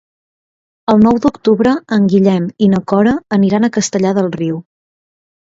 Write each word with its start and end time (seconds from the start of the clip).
El 0.93 1.03
nou 1.07 1.19
d'octubre 1.25 1.73
en 1.97 2.07
Guillem 2.13 2.47
i 2.69 2.71
na 2.73 2.81
Cora 2.93 3.15
aniran 3.39 3.69
a 3.69 3.71
Castellar 3.79 4.17
del 4.21 4.33
Riu. 4.41 4.59